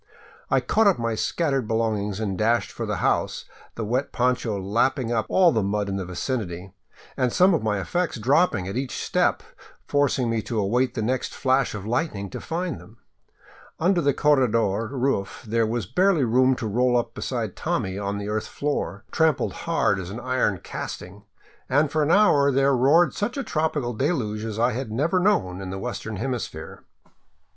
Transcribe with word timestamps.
I 0.49 0.61
caught 0.61 0.87
up 0.87 0.97
my 0.97 1.13
scattered 1.13 1.67
belongings 1.67 2.19
and 2.19 2.35
dashed 2.35 2.71
for 2.71 2.87
the 2.87 2.95
house, 3.05 3.45
the 3.75 3.85
wet 3.85 4.11
poncho 4.11 4.59
lap 4.59 4.95
ping 4.95 5.11
up 5.11 5.27
all 5.29 5.51
the 5.51 5.61
mud 5.61 5.89
in 5.89 5.95
the 5.97 6.05
vicinity, 6.05 6.73
and 7.15 7.31
some 7.31 7.53
of 7.53 7.61
my 7.61 7.79
effects 7.79 8.17
dropping 8.17 8.67
at 8.67 8.75
each 8.75 8.97
step, 8.97 9.43
forcing 9.85 10.27
me 10.27 10.41
to 10.41 10.57
await 10.57 10.95
the 10.95 11.03
next 11.03 11.35
flash 11.35 11.75
of 11.75 11.85
lightning 11.85 12.31
to 12.31 12.41
find 12.41 12.79
them. 12.81 12.97
Under 13.79 14.01
the 14.01 14.11
corredor 14.11 14.87
roof 14.87 15.43
there 15.47 15.67
was 15.67 15.85
barely 15.85 16.23
room 16.23 16.55
to 16.55 16.65
roll 16.65 16.97
up 16.97 17.13
beside 17.13 17.55
Tommy 17.55 17.99
on 17.99 18.17
the 18.17 18.27
earth 18.27 18.47
floor, 18.47 19.03
trampled 19.11 19.53
hard 19.53 19.99
as 19.99 20.09
an 20.09 20.19
iron 20.19 20.61
casting, 20.63 21.25
and 21.69 21.91
for 21.91 22.01
an 22.01 22.09
hour 22.09 22.51
there 22.51 22.75
roared 22.75 23.13
such 23.13 23.37
a 23.37 23.43
tropical 23.43 23.93
deluge 23.93 24.43
as 24.45 24.57
I 24.57 24.71
had 24.71 24.91
never 24.91 25.19
known 25.19 25.61
in 25.61 25.69
the 25.69 25.77
western 25.77 26.15
hemisphere. 26.15 26.85